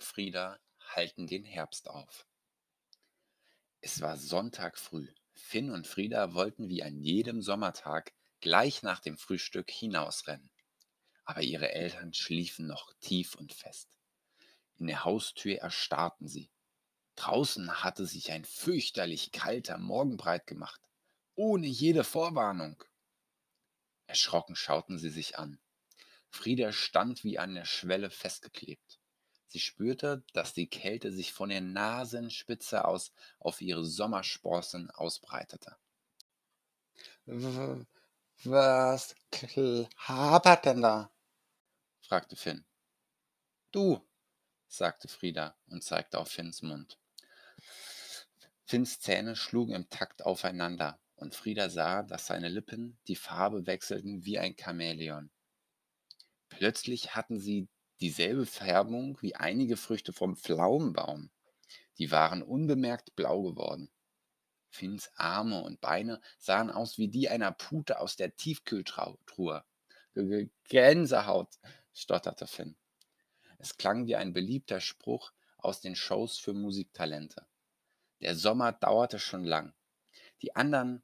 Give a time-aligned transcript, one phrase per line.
[0.00, 0.58] und
[0.94, 2.26] halten den Herbst auf.
[3.80, 5.08] Es war Sonntag früh.
[5.34, 10.50] Finn und Frieda wollten wie an jedem Sommertag gleich nach dem Frühstück hinausrennen.
[11.24, 13.96] Aber ihre Eltern schliefen noch tief und fest.
[14.76, 16.50] In der Haustür erstarrten sie.
[17.16, 20.80] Draußen hatte sich ein fürchterlich kalter Morgen breit gemacht,
[21.34, 22.82] ohne jede Vorwarnung.
[24.06, 25.60] Erschrocken schauten sie sich an.
[26.28, 28.99] Frieda stand wie an der Schwelle festgeklebt.
[29.50, 35.76] Sie spürte, dass die Kälte sich von der Nasenspitze aus auf ihre Sommersprossen ausbreitete.
[38.44, 41.10] Was klapert denn da?
[42.00, 42.64] fragte Finn.
[43.72, 44.00] Du,
[44.68, 46.96] sagte Frieda und zeigte auf Finns Mund.
[48.66, 54.24] Finns Zähne schlugen im Takt aufeinander, und Frieda sah, dass seine Lippen die Farbe wechselten
[54.24, 55.32] wie ein Chamäleon.
[56.50, 57.68] Plötzlich hatten sie
[58.00, 61.30] dieselbe Färbung wie einige Früchte vom Pflaumenbaum.
[61.98, 63.90] Die waren unbemerkt blau geworden.
[64.70, 69.64] Finns Arme und Beine sahen aus wie die einer Pute aus der Tiefkühltruhe.
[70.68, 71.58] Gänsehaut,
[71.92, 72.76] stotterte Finn.
[73.58, 77.46] Es klang wie ein beliebter Spruch aus den Shows für Musiktalente.
[78.20, 79.74] Der Sommer dauerte schon lang.
[80.40, 81.02] Die anderen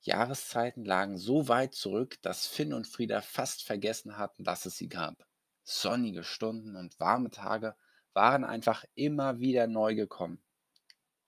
[0.00, 4.88] Jahreszeiten lagen so weit zurück, dass Finn und Frieda fast vergessen hatten, dass es sie
[4.88, 5.27] gab.
[5.70, 7.76] Sonnige Stunden und warme Tage
[8.14, 10.42] waren einfach immer wieder neu gekommen.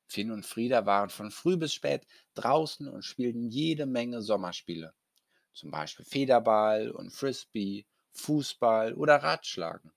[0.07, 4.95] Finn und Frieda waren von früh bis spät draußen und spielten jede Menge Sommerspiele.
[5.53, 9.93] Zum Beispiel Federball und Frisbee, Fußball oder Radschlagen.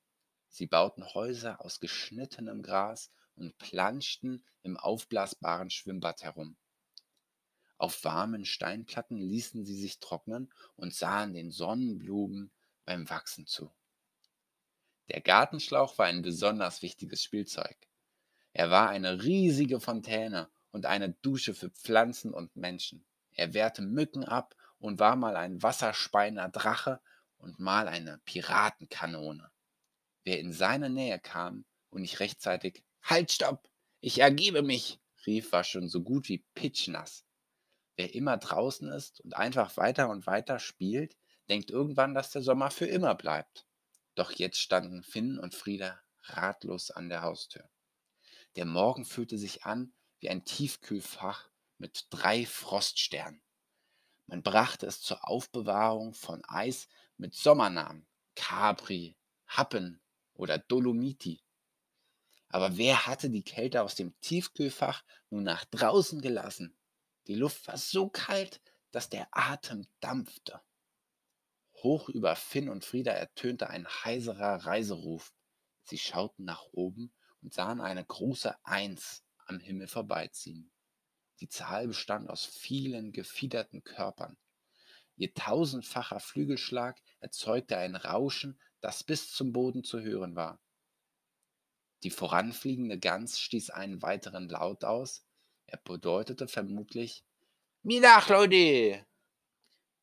[0.49, 6.57] Sie bauten Häuser aus geschnittenem Gras und planschten im aufblasbaren Schwimmbad herum.
[7.77, 12.51] Auf warmen Steinplatten ließen sie sich trocknen und sahen den Sonnenblumen
[12.83, 13.71] beim Wachsen zu.
[15.09, 17.77] Der Gartenschlauch war ein besonders wichtiges Spielzeug.
[18.53, 23.05] Er war eine riesige Fontäne und eine Dusche für Pflanzen und Menschen.
[23.31, 27.01] Er wehrte Mücken ab und war mal ein wasserspeiner Drache
[27.37, 29.51] und mal eine Piratenkanone.
[30.23, 33.69] Wer in seine Nähe kam und nicht rechtzeitig Halt, stopp!
[33.99, 34.99] Ich ergebe mich!
[35.25, 37.25] rief, war schon so gut wie pitschnass.
[37.95, 41.17] Wer immer draußen ist und einfach weiter und weiter spielt,
[41.49, 43.65] denkt irgendwann, dass der Sommer für immer bleibt.
[44.15, 47.69] Doch jetzt standen Finn und Frieda ratlos an der Haustür.
[48.55, 53.41] Der Morgen fühlte sich an wie ein Tiefkühlfach mit drei Froststernen.
[54.27, 56.87] Man brachte es zur Aufbewahrung von Eis
[57.17, 60.01] mit Sommernamen Capri, Happen
[60.33, 61.43] oder Dolomiti.
[62.49, 66.77] Aber wer hatte die Kälte aus dem Tiefkühlfach nun nach draußen gelassen?
[67.27, 70.61] Die Luft war so kalt, dass der Atem dampfte.
[71.83, 75.33] Hoch über Finn und Frieda ertönte ein heiserer Reiseruf.
[75.83, 80.71] Sie schauten nach oben und sahen eine große Eins am Himmel vorbeiziehen.
[81.41, 84.37] Die Zahl bestand aus vielen gefiederten Körpern.
[85.17, 90.61] Ihr tausendfacher Flügelschlag erzeugte ein Rauschen, das bis zum Boden zu hören war.
[92.03, 95.25] Die voranfliegende Gans stieß einen weiteren Laut aus,
[95.65, 97.23] er bedeutete vermutlich
[97.81, 99.05] Mittag, Leute!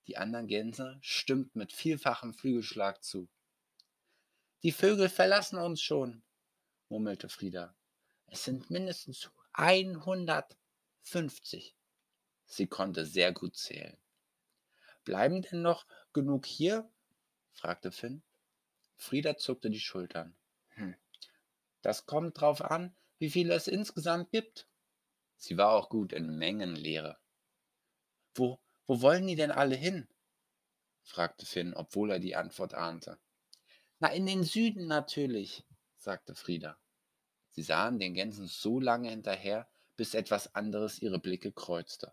[0.06, 3.28] Die anderen Gänse stimmten mit vielfachem Flügelschlag zu.
[4.62, 6.22] Die Vögel verlassen uns schon,
[6.88, 7.74] murmelte Frieda.
[8.26, 11.76] Es sind mindestens 150.
[12.44, 13.96] Sie konnte sehr gut zählen.
[15.04, 16.88] Bleiben denn noch genug hier?
[17.52, 18.22] fragte Finn.
[18.96, 20.36] Frieda zuckte die Schultern.
[20.74, 20.94] Hm.
[21.82, 24.68] Das kommt drauf an, wie viele es insgesamt gibt.
[25.36, 27.18] Sie war auch gut in Mengenlehre.
[28.34, 30.08] Wo, wo wollen die denn alle hin?
[31.04, 33.20] fragte Finn, obwohl er die Antwort ahnte.
[34.00, 35.64] Na, in den Süden natürlich,
[35.96, 36.76] sagte Frieda.
[37.50, 42.12] Sie sahen den Gänsen so lange hinterher, bis etwas anderes ihre Blicke kreuzte.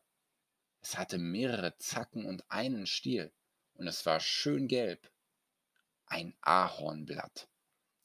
[0.79, 3.33] Es hatte mehrere Zacken und einen Stiel,
[3.73, 5.09] und es war schön gelb.
[6.05, 7.47] Ein Ahornblatt.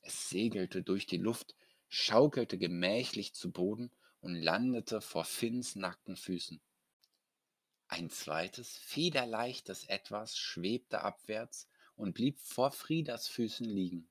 [0.01, 1.55] Es segelte durch die Luft,
[1.91, 3.91] schaukelte gemächlich zu Boden
[4.23, 6.63] und landete vor Finns nackten Füßen.
[7.93, 14.09] Ein zweites, federleichtes Etwas schwebte abwärts und blieb vor Friedas Füßen liegen.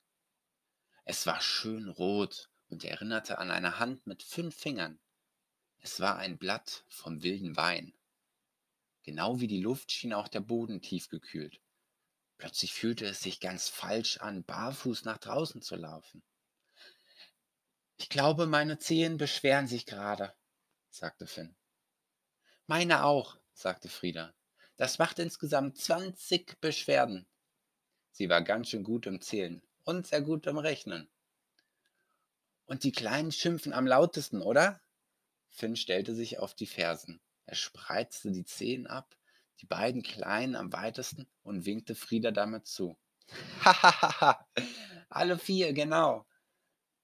[1.04, 5.00] Es war schön rot und erinnerte an eine Hand mit fünf Fingern.
[5.80, 7.92] Es war ein Blatt vom wilden Wein.
[9.01, 11.60] Genau wie die Luft schien auch der Boden tiefgekühlt.
[12.38, 16.22] Plötzlich fühlte es sich ganz falsch an, barfuß nach draußen zu laufen.
[17.98, 20.36] Ich glaube, meine Zehen beschweren sich gerade,
[20.92, 21.56] sagte Finn.
[22.68, 24.34] Meine auch, sagte Frieda.
[24.78, 27.28] Das macht insgesamt zwanzig Beschwerden.
[28.12, 31.10] Sie war ganz schön gut im Zählen und sehr gut im Rechnen.
[32.66, 34.81] Und die Kleinen schimpfen am lautesten, oder?
[35.50, 37.19] Finn stellte sich auf die Fersen.
[37.46, 39.16] Er spreizte die Zehen ab,
[39.60, 42.98] die beiden Kleinen am weitesten und winkte Frieda damit zu.
[43.63, 44.48] Hahaha,
[45.10, 46.25] alle vier, genau.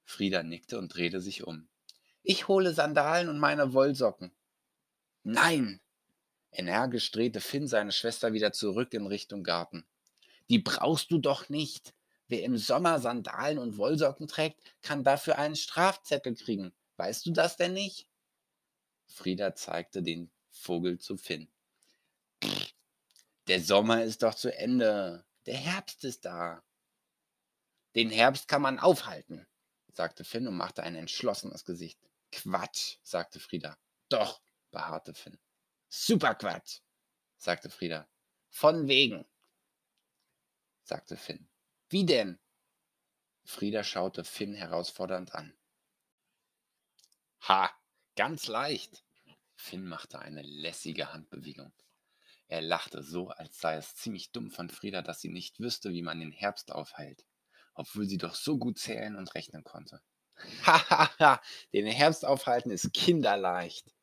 [0.04, 1.68] Frieda nickte und drehte sich um.
[2.24, 4.31] Ich hole Sandalen und meine Wollsocken.
[5.24, 5.81] Nein!
[6.51, 9.85] Energisch drehte Finn seine Schwester wieder zurück in Richtung Garten.
[10.49, 11.94] Die brauchst du doch nicht.
[12.27, 16.73] Wer im Sommer Sandalen und Wollsocken trägt, kann dafür einen Strafzettel kriegen.
[16.97, 18.09] Weißt du das denn nicht?
[19.05, 21.47] Frieda zeigte den Vogel zu Finn.
[23.47, 25.25] Der Sommer ist doch zu Ende.
[25.45, 26.63] Der Herbst ist da.
[27.95, 29.47] Den Herbst kann man aufhalten,
[29.94, 31.99] sagte Finn und machte ein entschlossenes Gesicht.
[32.31, 33.77] Quatsch, sagte Frieda.
[34.09, 34.41] Doch,
[34.71, 35.39] beharrte Finn.
[35.89, 36.79] Super Quatsch,
[37.37, 38.07] sagte Frieda.
[38.49, 39.25] Von wegen,
[40.83, 41.47] sagte Finn.
[41.89, 42.39] Wie denn?
[43.45, 45.57] Frieda schaute Finn herausfordernd an.
[47.41, 47.71] Ha,
[48.15, 49.03] ganz leicht.
[49.55, 51.71] Finn machte eine lässige Handbewegung.
[52.47, 56.01] Er lachte so, als sei es ziemlich dumm von Frieda, dass sie nicht wüsste, wie
[56.01, 57.25] man den Herbst aufhält,
[57.73, 60.01] obwohl sie doch so gut zählen und rechnen konnte.
[60.65, 61.41] Hahaha,
[61.73, 63.93] den Herbst aufhalten ist kinderleicht.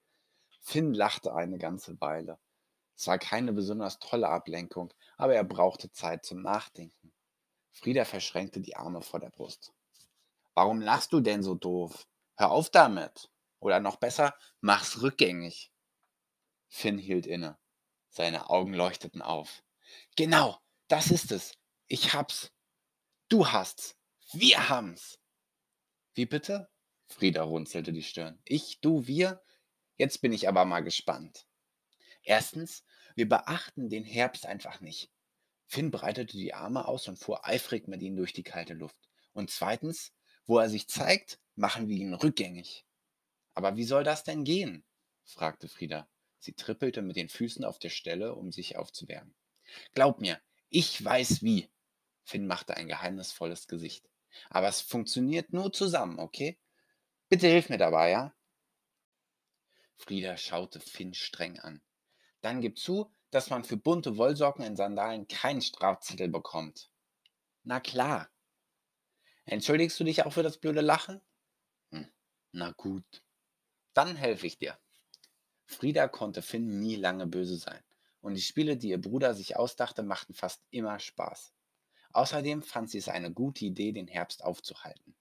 [0.66, 2.38] Finn lachte eine ganze Weile.
[2.96, 7.12] Es war keine besonders tolle Ablenkung, aber er brauchte Zeit zum Nachdenken.
[7.70, 9.74] Frieda verschränkte die Arme vor der Brust.
[10.54, 12.06] Warum lachst du denn so doof?
[12.36, 13.30] Hör auf damit.
[13.60, 15.70] Oder noch besser, mach's rückgängig.
[16.68, 17.58] Finn hielt inne.
[18.08, 19.62] Seine Augen leuchteten auf.
[20.16, 20.58] Genau,
[20.88, 21.52] das ist es.
[21.88, 22.52] Ich hab's.
[23.28, 23.96] Du hast's.
[24.32, 25.18] Wir haben's.
[26.14, 26.70] Wie bitte?
[27.06, 28.40] Frieda runzelte die Stirn.
[28.44, 29.43] Ich, du, wir?
[29.96, 31.46] Jetzt bin ich aber mal gespannt.
[32.22, 35.10] Erstens, wir beachten den Herbst einfach nicht.
[35.66, 38.96] Finn breitete die Arme aus und fuhr eifrig mit ihnen durch die kalte Luft.
[39.32, 40.12] Und zweitens,
[40.46, 42.84] wo er sich zeigt, machen wir ihn rückgängig.
[43.54, 44.84] Aber wie soll das denn gehen?
[45.24, 46.08] fragte Frieda.
[46.38, 49.34] Sie trippelte mit den Füßen auf der Stelle, um sich aufzuwärmen.
[49.94, 51.70] Glaub mir, ich weiß wie.
[52.24, 54.08] Finn machte ein geheimnisvolles Gesicht.
[54.50, 56.58] Aber es funktioniert nur zusammen, okay?
[57.28, 58.34] Bitte hilf mir dabei, ja?
[59.96, 61.82] Frieda schaute Finn streng an.
[62.40, 66.90] Dann gib zu, dass man für bunte Wollsocken in Sandalen keinen Strafzettel bekommt.
[67.62, 68.30] Na klar.
[69.46, 71.20] Entschuldigst du dich auch für das blöde Lachen?
[71.90, 72.12] Hm,
[72.52, 73.24] na gut.
[73.92, 74.78] Dann helfe ich dir.
[75.66, 77.82] Frieda konnte Finn nie lange böse sein.
[78.20, 81.52] Und die Spiele, die ihr Bruder sich ausdachte, machten fast immer Spaß.
[82.12, 85.16] Außerdem fand sie es eine gute Idee, den Herbst aufzuhalten.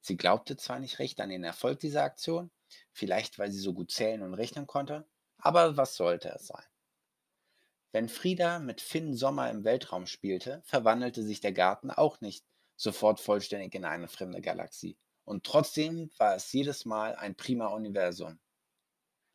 [0.00, 2.50] Sie glaubte zwar nicht recht an den Erfolg dieser Aktion,
[2.92, 5.06] vielleicht weil sie so gut zählen und rechnen konnte,
[5.38, 6.64] aber was sollte es sein?
[7.92, 12.44] Wenn Frieda mit Finn Sommer im Weltraum spielte, verwandelte sich der Garten auch nicht
[12.76, 14.96] sofort vollständig in eine fremde Galaxie.
[15.24, 18.40] Und trotzdem war es jedes Mal ein prima Universum.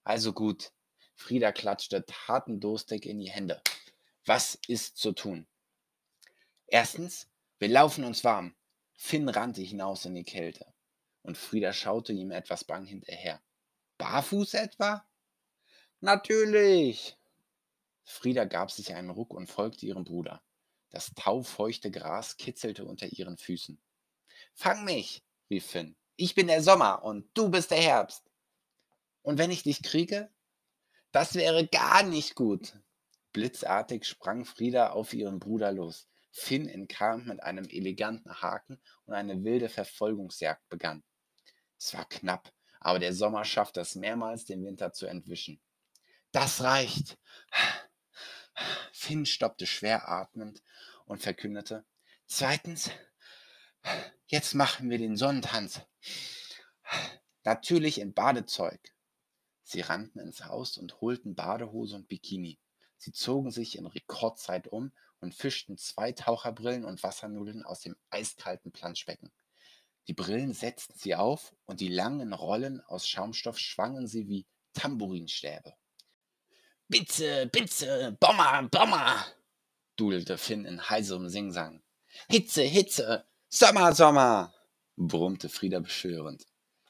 [0.04, 0.72] Also gut,
[1.16, 3.62] Frieda klatschte tatendurstig in die Hände.
[4.26, 5.48] Was ist zu tun?
[6.68, 7.30] Erstens,
[7.60, 8.56] wir laufen uns warm.
[8.94, 10.66] Finn rannte hinaus in die Kälte.
[11.28, 13.42] Und Frieda schaute ihm etwas bang hinterher.
[13.98, 15.06] Barfuß etwa?
[16.00, 17.18] Natürlich!
[18.06, 20.42] Frieda gab sich einen Ruck und folgte ihrem Bruder.
[20.90, 23.78] Das taufeuchte Gras kitzelte unter ihren Füßen.
[24.54, 25.98] Fang mich, rief Finn.
[26.16, 28.24] Ich bin der Sommer und du bist der Herbst.
[29.22, 30.32] Und wenn ich dich kriege?
[31.12, 32.80] Das wäre gar nicht gut.
[33.34, 36.08] Blitzartig sprang Frieda auf ihren Bruder los.
[36.32, 41.04] Finn entkam mit einem eleganten Haken und eine wilde Verfolgungsjagd begann.
[41.80, 45.60] Es war knapp, aber der Sommer schaffte es mehrmals, den Winter zu entwischen.
[46.32, 47.18] Das reicht.
[48.92, 50.64] Finn stoppte schwer atmend
[51.06, 51.86] und verkündete,
[52.26, 52.90] zweitens,
[54.26, 55.82] jetzt machen wir den Sonnentanz.
[57.44, 58.94] Natürlich in Badezeug.
[59.64, 62.60] Sie rannten ins Haus und holten Badehose und Bikini.
[62.98, 68.72] Sie zogen sich in Rekordzeit um und fischten zwei Taucherbrillen und Wassernudeln aus dem eiskalten
[68.72, 69.32] Planschbecken.
[70.08, 75.74] Die Brillen setzten sie auf und die langen Rollen aus Schaumstoff schwangen sie wie Tambourinstäbe.
[76.88, 79.26] Bitze, Bitze, Bommer, Bommer,
[79.98, 81.82] dudelte Finn in heiserem Singsang.
[82.30, 84.54] Hitze, Hitze, Sommer, Sommer,
[84.96, 86.46] brummte Frieda beschwörend.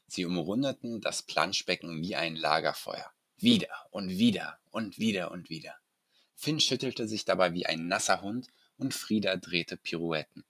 [0.06, 3.12] Sie umrundeten das Planschbecken wie ein Lagerfeuer.
[3.38, 5.76] Wieder und wieder und wieder und wieder.
[6.36, 8.48] Finn schüttelte sich dabei wie ein nasser Hund
[8.78, 10.46] und Frieda drehte Pirouetten.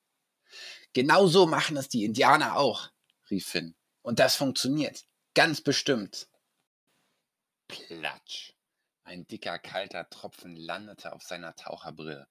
[0.97, 2.89] Genau so machen es die Indianer auch,
[3.29, 3.75] rief Finn.
[4.01, 5.05] Und das funktioniert.
[5.35, 6.27] Ganz bestimmt.
[7.67, 8.55] Platsch.
[9.03, 12.27] Ein dicker, kalter Tropfen landete auf seiner Taucherbrille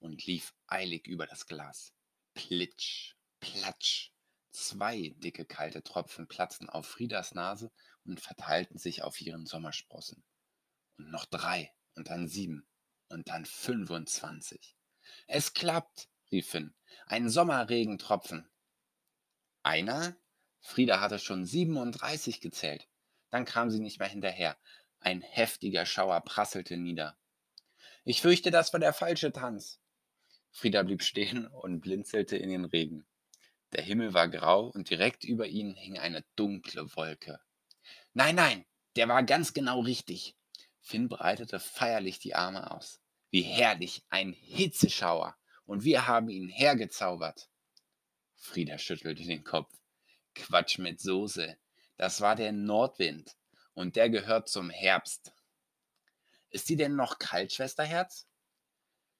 [0.00, 1.92] und lief eilig über das Glas.
[2.34, 4.10] Plitsch, platsch.
[4.50, 7.70] Zwei dicke kalte Tropfen platzten auf Friedas Nase
[8.04, 10.24] und verteilten sich auf ihren Sommersprossen.
[10.96, 12.66] Und noch drei und dann sieben
[13.10, 14.74] und dann 25.
[15.28, 16.74] Es klappt, rief Finn.
[17.06, 18.48] Ein Sommerregentropfen.
[19.62, 20.16] Einer?
[20.60, 22.88] Frieda hatte schon 37 gezählt.
[23.30, 24.56] Dann kam sie nicht mehr hinterher.
[25.00, 27.16] Ein heftiger Schauer prasselte nieder.
[28.04, 29.80] Ich fürchte, das war der falsche Tanz.
[30.50, 33.06] Frieda blieb stehen und blinzelte in den Regen.
[33.72, 37.40] Der Himmel war grau und direkt über ihnen hing eine dunkle Wolke.
[38.14, 38.64] Nein, nein,
[38.96, 40.34] der war ganz genau richtig.
[40.80, 43.00] Finn breitete feierlich die Arme aus.
[43.30, 45.37] Wie herrlich, ein Hitzeschauer.
[45.68, 47.50] Und wir haben ihn hergezaubert.
[48.36, 49.70] Frieda schüttelte den Kopf.
[50.34, 51.58] Quatsch mit Soße.
[51.98, 53.36] Das war der Nordwind.
[53.74, 55.34] Und der gehört zum Herbst.
[56.48, 58.26] Ist sie denn noch kalt, Schwesterherz?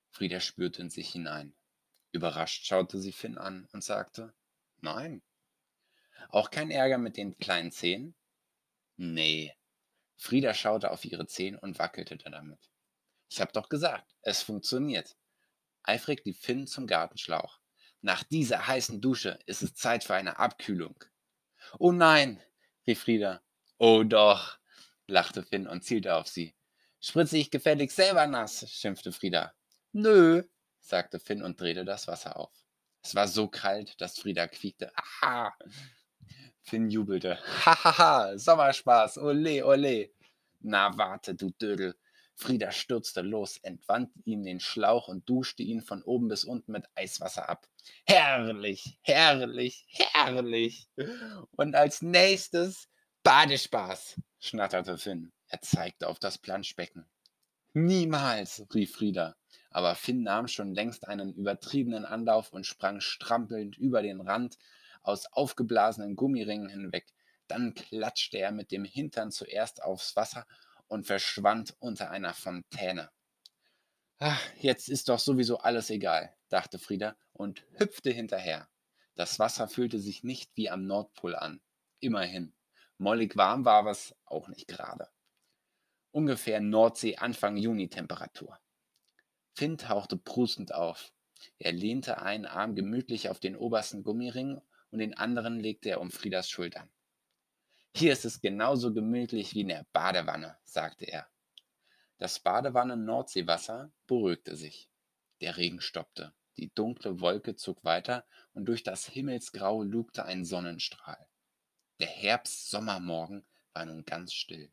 [0.09, 1.55] Frieda spürte in sich hinein.
[2.12, 4.33] Überrascht schaute sie Finn an und sagte,
[4.81, 5.21] nein.
[6.31, 8.14] Auch kein Ärger mit den kleinen Zehen?
[8.97, 9.55] Nee.
[10.17, 12.71] Frieda schaute auf ihre Zehen und wackelte damit.
[13.28, 15.14] Ich hab doch gesagt, es funktioniert.
[15.88, 17.61] Eifrig lief Finn zum Gartenschlauch.
[18.02, 21.02] Nach dieser heißen Dusche ist es Zeit für eine Abkühlung.
[21.78, 22.42] Oh nein,
[22.87, 23.40] rief Frieda.
[23.78, 24.59] Oh doch,
[25.07, 26.54] lachte Finn und zielte auf sie.
[27.00, 29.54] Spritze ich gefälligst selber nass, schimpfte Frieda.
[29.92, 30.42] Nö,
[30.78, 32.52] sagte Finn und drehte das Wasser auf.
[33.02, 34.92] Es war so kalt, dass Frieda quiekte.
[34.95, 35.57] Aha!
[36.61, 37.38] Finn jubelte.
[37.64, 40.11] Hahaha, Sommerspaß, ole, ole.
[40.61, 41.97] Na warte, du Dödel.
[42.38, 46.85] Frieda stürzte los, entwand ihm den Schlauch und duschte ihn von oben bis unten mit
[46.95, 47.66] Eiswasser ab.
[48.07, 50.88] Herrlich, herrlich, herrlich.
[51.57, 52.88] Und als nächstes
[53.25, 55.33] Badespaß, schnatterte Finn.
[55.49, 57.07] Er zeigte auf das Planschbecken.
[57.73, 59.35] Niemals, rief Frieda.
[59.71, 64.59] Aber Finn nahm schon längst einen übertriebenen Anlauf und sprang strampelnd über den Rand
[65.02, 67.12] aus aufgeblasenen Gummiringen hinweg.
[67.49, 70.47] Dann klatschte er mit dem Hintern zuerst aufs Wasser
[70.88, 73.11] und verschwand unter einer Fontäne.
[74.18, 78.68] Ach, jetzt ist doch sowieso alles egal, dachte Frieda und hüpfte hinterher.
[79.14, 81.61] Das Wasser fühlte sich nicht wie am Nordpol an.
[82.00, 82.52] Immerhin.
[82.99, 85.09] Mollig warm war es auch nicht gerade.
[86.11, 88.59] Ungefähr Nordsee Anfang Juni Temperatur.
[89.54, 91.12] Finn tauchte prustend auf.
[91.59, 96.11] Er lehnte einen Arm gemütlich auf den obersten Gummiring und den anderen legte er um
[96.11, 96.88] Friedas Schultern.
[97.99, 101.28] Hier ist es genauso gemütlich wie in der Badewanne, sagte er.
[102.19, 104.88] Das Badewannen-Nordseewasser beruhigte sich.
[105.40, 106.33] Der Regen stoppte.
[106.59, 108.25] Die dunkle Wolke zog weiter
[108.55, 111.26] und durch das Himmelsgrau lugte ein Sonnenstrahl.
[111.99, 114.71] Der Herbst-Sommermorgen war nun ganz still.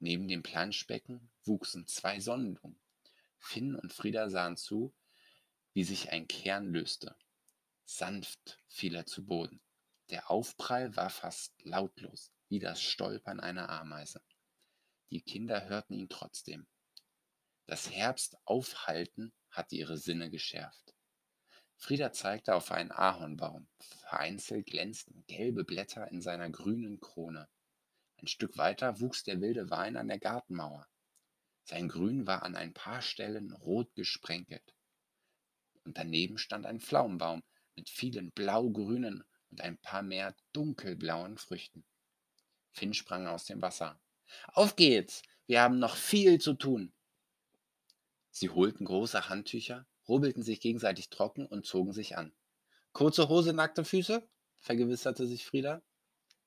[0.00, 2.80] Neben dem Planschbecken wuchsen zwei Sonnenblumen.
[3.38, 4.92] Finn und Frieda sahen zu,
[5.72, 7.14] wie sich ein Kern löste.
[7.84, 9.60] Sanft fiel er zu Boden.
[10.10, 14.22] Der Aufprall war fast lautlos, wie das Stolpern einer Ameise.
[15.10, 16.66] Die Kinder hörten ihn trotzdem.
[17.66, 20.94] Das Herbstaufhalten hatte ihre Sinne geschärft.
[21.76, 23.68] Frieda zeigte auf einen Ahornbaum.
[23.80, 27.48] Vereinzelt glänzten gelbe Blätter in seiner grünen Krone.
[28.18, 30.86] Ein Stück weiter wuchs der wilde Wein an der Gartenmauer.
[31.64, 34.74] Sein Grün war an ein paar Stellen rot gesprenkelt.
[35.84, 37.42] Und daneben stand ein Pflaumenbaum
[37.74, 39.24] mit vielen blau-grünen
[39.56, 41.82] und ein paar mehr dunkelblauen Früchten.
[42.72, 43.98] Finn sprang aus dem Wasser.
[44.52, 45.22] Auf geht's!
[45.46, 46.92] Wir haben noch viel zu tun.
[48.30, 52.34] Sie holten große Handtücher, rubbelten sich gegenseitig trocken und zogen sich an.
[52.92, 54.28] Kurze Hose, nackte Füße?
[54.58, 55.80] vergewisserte sich Frieda.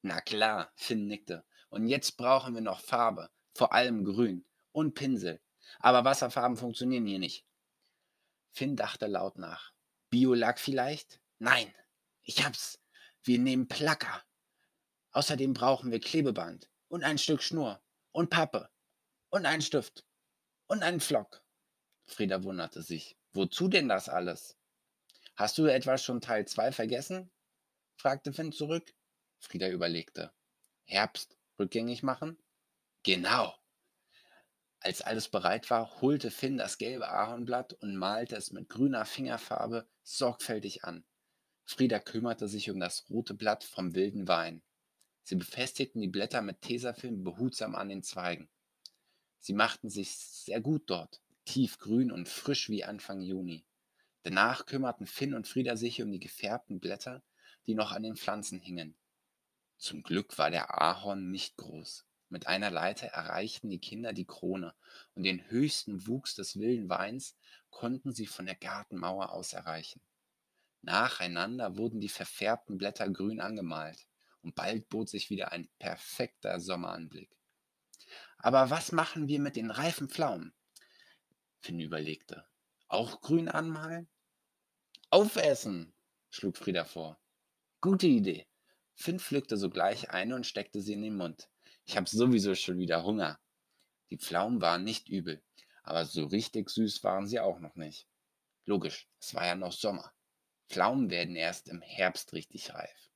[0.04, 1.44] Na klar, Finn nickte.
[1.70, 5.42] Und jetzt brauchen wir noch Farbe, vor allem grün und Pinsel.
[5.80, 7.44] Aber Wasserfarben funktionieren hier nicht.
[8.52, 9.72] Finn dachte laut nach.
[10.12, 11.20] Biolack vielleicht?
[11.40, 11.74] Nein,
[12.22, 12.80] ich hab's.
[13.24, 14.24] Wir nehmen Placker.
[15.12, 18.70] Außerdem brauchen wir Klebeband und ein Stück Schnur und Pappe
[19.30, 20.06] und einen Stift
[20.68, 21.44] und einen Flock.
[22.06, 23.18] Frieda wunderte sich.
[23.34, 24.58] Wozu denn das alles?
[25.36, 27.32] Hast du etwa schon Teil 2 vergessen?
[27.96, 28.94] fragte Finn zurück.
[29.40, 30.34] Frieda überlegte.
[30.86, 32.38] Herbst rückgängig machen?
[33.04, 33.56] Genau.
[34.80, 39.88] Als alles bereit war, holte Finn das gelbe Ahornblatt und malte es mit grüner Fingerfarbe
[40.04, 41.06] sorgfältig an.
[41.70, 44.64] Frieda kümmerte sich um das rote Blatt vom wilden Wein.
[45.22, 48.50] Sie befestigten die Blätter mit Tesafilm behutsam an den Zweigen.
[49.38, 53.68] Sie machten sich sehr gut dort, tiefgrün und frisch wie Anfang Juni.
[54.24, 57.22] Danach kümmerten Finn und Frieda sich um die gefärbten Blätter,
[57.68, 58.98] die noch an den Pflanzen hingen.
[59.78, 62.04] Zum Glück war der Ahorn nicht groß.
[62.30, 64.74] Mit einer Leiter erreichten die Kinder die Krone,
[65.14, 67.38] und den höchsten Wuchs des wilden Weins
[67.70, 70.02] konnten sie von der Gartenmauer aus erreichen.
[70.82, 74.08] Nacheinander wurden die verfärbten Blätter grün angemalt,
[74.42, 77.30] und bald bot sich wieder ein perfekter Sommeranblick.
[78.38, 80.54] Aber was machen wir mit den reifen Pflaumen?
[81.60, 82.46] Finn überlegte.
[82.88, 84.08] Auch grün anmalen?
[85.10, 85.94] Aufessen,
[86.30, 87.20] schlug Frieda vor.
[87.82, 88.48] Gute Idee.
[88.96, 91.50] Finn pflückte sogleich eine und steckte sie in den Mund.
[91.86, 93.40] Ich habe sowieso schon wieder Hunger.
[94.10, 95.44] Die Pflaumen waren nicht übel,
[95.84, 98.08] aber so richtig süß waren sie auch noch nicht.
[98.66, 100.14] Logisch, es war ja noch Sommer.
[100.70, 103.10] Pflaumen werden erst im Herbst richtig reif.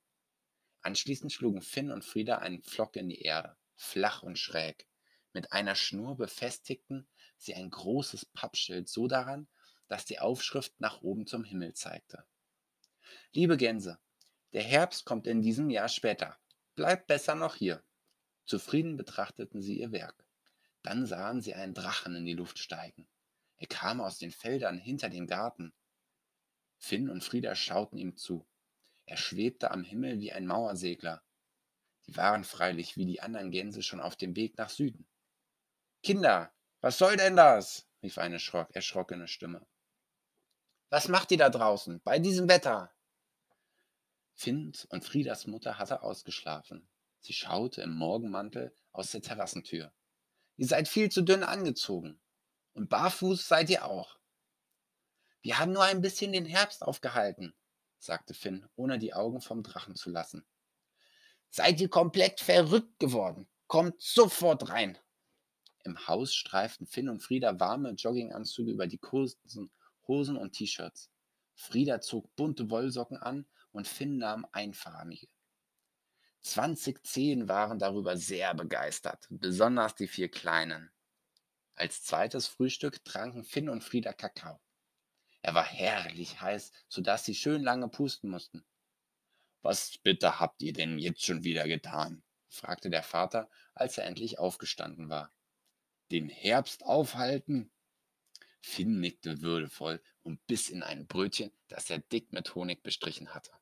[0.82, 4.88] Anschließend schlugen Finn und Frieda einen Pflock in die Erde, flach und schräg.
[5.32, 7.06] Mit einer Schnur befestigten
[7.38, 9.48] sie ein großes Pappschild so daran,
[9.88, 12.24] dass die Aufschrift nach oben zum Himmel zeigte.
[13.32, 13.98] Liebe Gänse,
[14.52, 16.36] der Herbst kommt in diesem Jahr später.
[16.74, 17.82] Bleibt besser noch hier.
[18.46, 20.26] Zufrieden betrachteten sie ihr Werk.
[20.82, 23.08] Dann sahen sie einen Drachen in die Luft steigen.
[23.56, 25.72] Er kam aus den Feldern hinter dem Garten.
[26.84, 28.46] Finn und Frieda schauten ihm zu.
[29.06, 31.22] Er schwebte am Himmel wie ein Mauersegler.
[32.06, 35.08] Die waren freilich wie die anderen Gänse schon auf dem Weg nach Süden.
[36.02, 37.88] Kinder, was soll denn das?
[38.02, 39.66] rief eine erschrockene Stimme.
[40.90, 42.92] Was macht ihr da draußen, bei diesem Wetter?
[44.34, 46.86] Finns und Friedas Mutter hatte ausgeschlafen.
[47.20, 49.90] Sie schaute im Morgenmantel aus der Terrassentür.
[50.58, 52.20] Ihr seid viel zu dünn angezogen.
[52.74, 54.18] Und barfuß seid ihr auch.
[55.44, 57.54] Wir haben nur ein bisschen den Herbst aufgehalten,
[57.98, 60.42] sagte Finn, ohne die Augen vom Drachen zu lassen.
[61.50, 63.46] Seid ihr komplett verrückt geworden?
[63.66, 64.96] Kommt sofort rein.
[65.84, 69.70] Im Haus streiften Finn und Frieda warme Jogginganzüge über die kurzen
[70.08, 71.10] Hosen und T-Shirts.
[71.54, 75.28] Frieda zog bunte Wollsocken an und Finn nahm einfarbige.
[76.40, 80.90] 20 Zehen waren darüber sehr begeistert, besonders die vier Kleinen.
[81.74, 84.63] Als zweites Frühstück tranken Finn und Frieda Kakao.
[85.44, 88.64] Er war herrlich heiß, sodass sie schön lange pusten mussten.
[89.60, 92.22] Was bitte habt ihr denn jetzt schon wieder getan?
[92.48, 95.34] fragte der Vater, als er endlich aufgestanden war.
[96.10, 97.70] Den Herbst aufhalten?
[98.62, 103.52] Finn nickte würdevoll und biss in ein Brötchen, das er dick mit Honig bestrichen hatte.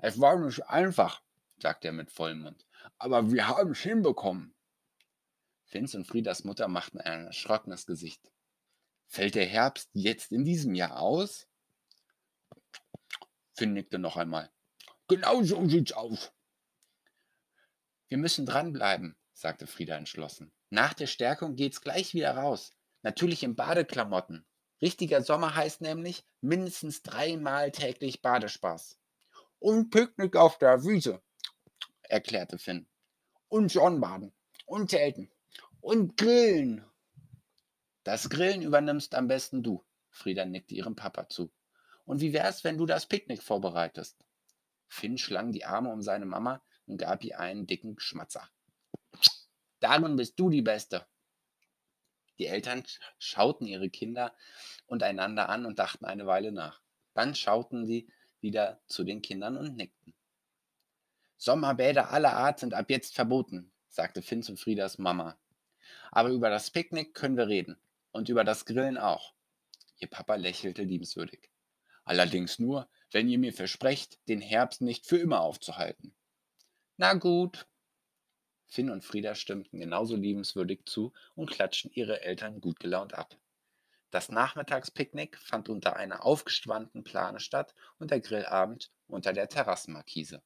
[0.00, 1.20] Es war nicht einfach,
[1.58, 2.64] sagte er mit vollem Mund,
[2.98, 4.54] aber wir haben es hinbekommen.
[5.64, 8.31] Finns und Friedas Mutter machten ein erschrockenes Gesicht.
[9.12, 11.46] Fällt der Herbst jetzt in diesem Jahr aus?
[13.52, 14.50] Finn nickte noch einmal.
[15.06, 16.32] Genau so sieht's aus.
[18.08, 20.50] Wir müssen dranbleiben, sagte Frieda entschlossen.
[20.70, 22.72] Nach der Stärkung geht's gleich wieder raus.
[23.02, 24.46] Natürlich in Badeklamotten.
[24.80, 28.98] Richtiger Sommer heißt nämlich mindestens dreimal täglich Badespaß.
[29.58, 31.20] Und Picknick auf der Wiese,
[32.00, 32.86] erklärte Finn.
[33.48, 34.32] Und Sonnenbaden.
[34.64, 35.30] Und Zelten.
[35.82, 36.86] Und Grillen.
[38.04, 39.84] Das Grillen übernimmst am besten du.
[40.10, 41.52] Frieda nickte ihrem Papa zu.
[42.04, 44.24] Und wie wär's, wenn du das Picknick vorbereitest?
[44.88, 48.48] Finn schlang die Arme um seine Mama und gab ihr einen dicken Schmatzer.
[49.80, 51.06] Darin bist du die Beste.
[52.38, 52.82] Die Eltern
[53.18, 54.34] schauten ihre Kinder
[54.86, 56.80] und einander an und dachten eine Weile nach.
[57.14, 58.08] Dann schauten sie
[58.40, 60.14] wieder zu den Kindern und nickten.
[61.36, 65.38] Sommerbäder aller Art sind ab jetzt verboten, sagte Finn zu Friedas Mama.
[66.10, 67.78] Aber über das Picknick können wir reden.
[68.12, 69.34] Und über das Grillen auch.
[69.96, 71.50] Ihr Papa lächelte liebenswürdig.
[72.04, 76.14] Allerdings nur, wenn ihr mir versprecht, den Herbst nicht für immer aufzuhalten.
[76.96, 77.66] Na gut.
[78.66, 83.38] Finn und Frieda stimmten genauso liebenswürdig zu und klatschten ihre Eltern gut gelaunt ab.
[84.10, 90.42] Das Nachmittagspicknick fand unter einer aufgespannten Plane statt und der Grillabend unter der Terrassenmarkise.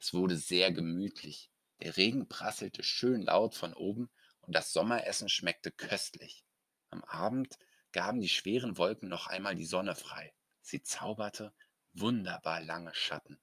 [0.00, 1.50] Es wurde sehr gemütlich.
[1.80, 6.44] Der Regen prasselte schön laut von oben und das Sommeressen schmeckte köstlich.
[6.92, 7.58] Am Abend
[7.92, 10.34] gaben die schweren Wolken noch einmal die Sonne frei.
[10.60, 11.54] Sie zauberte
[11.94, 13.40] wunderbar lange Schatten.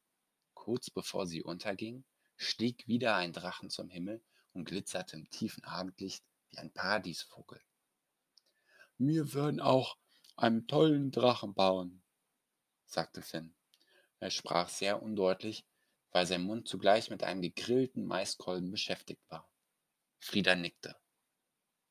[0.54, 4.22] Kurz bevor sie unterging, stieg wieder ein Drachen zum Himmel
[4.54, 7.60] und glitzerte im tiefen Abendlicht wie ein Paradiesvogel.
[9.00, 9.98] Wir würden auch
[10.36, 12.04] einen tollen Drachen bauen,
[12.86, 13.56] sagte Finn.
[14.20, 15.66] Er sprach sehr undeutlich,
[16.12, 19.50] weil sein Mund zugleich mit einem gegrillten Maiskolben beschäftigt war.
[20.20, 20.96] Frieda nickte.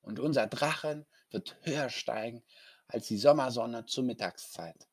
[0.03, 2.43] Und unser Drachen wird höher steigen
[2.87, 4.88] als die Sommersonne zur Mittagszeit.